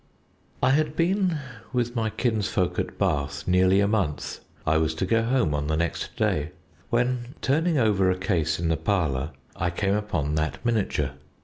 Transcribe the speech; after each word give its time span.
"I 0.63 0.71
had 0.71 0.95
been 0.95 1.37
with 1.71 1.95
my 1.95 2.09
kinsfolk 2.09 2.79
at 2.79 2.97
Bath 2.97 3.47
nearly 3.47 3.79
a 3.79 3.87
month. 3.87 4.39
I 4.65 4.77
was 4.77 4.95
to 4.95 5.05
go 5.05 5.21
home 5.21 5.53
on 5.53 5.67
the 5.67 5.77
next 5.77 6.15
day, 6.17 6.53
when, 6.89 7.35
turning 7.43 7.77
over 7.77 8.09
a 8.09 8.17
case 8.17 8.59
in 8.59 8.69
the 8.69 8.77
parlour, 8.77 9.29
I 9.55 9.69
came 9.69 9.93
upon 9.93 10.33
that 10.33 10.65
miniature. 10.65 11.11